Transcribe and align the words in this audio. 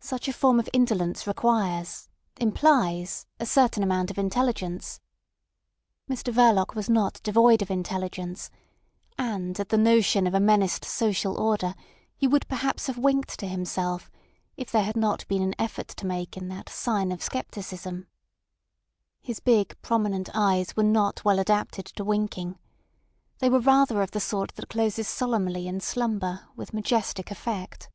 Such 0.00 0.26
a 0.26 0.32
form 0.32 0.58
of 0.58 0.68
indolence 0.72 1.24
requires, 1.24 2.08
implies, 2.36 3.26
a 3.38 3.46
certain 3.46 3.84
amount 3.84 4.10
of 4.10 4.18
intelligence. 4.18 4.98
Mr 6.10 6.32
Verloc 6.34 6.74
was 6.74 6.90
not 6.90 7.20
devoid 7.22 7.62
of 7.62 7.70
intelligence—and 7.70 9.60
at 9.60 9.68
the 9.68 9.78
notion 9.78 10.26
of 10.26 10.34
a 10.34 10.40
menaced 10.40 10.84
social 10.84 11.40
order 11.40 11.76
he 12.16 12.26
would 12.26 12.48
perhaps 12.48 12.88
have 12.88 12.98
winked 12.98 13.38
to 13.38 13.46
himself 13.46 14.10
if 14.56 14.72
there 14.72 14.82
had 14.82 14.96
not 14.96 15.28
been 15.28 15.42
an 15.42 15.54
effort 15.60 15.86
to 15.86 16.06
make 16.06 16.36
in 16.36 16.48
that 16.48 16.68
sign 16.68 17.12
of 17.12 17.22
scepticism. 17.22 18.08
His 19.20 19.38
big, 19.38 19.80
prominent 19.80 20.28
eyes 20.34 20.74
were 20.74 20.82
not 20.82 21.24
well 21.24 21.38
adapted 21.38 21.86
to 21.86 22.02
winking. 22.02 22.58
They 23.38 23.48
were 23.48 23.60
rather 23.60 24.02
of 24.02 24.10
the 24.10 24.18
sort 24.18 24.56
that 24.56 24.68
closes 24.68 25.06
solemnly 25.06 25.68
in 25.68 25.78
slumber 25.80 26.48
with 26.56 26.74
majestic 26.74 27.30
effect. 27.30 27.88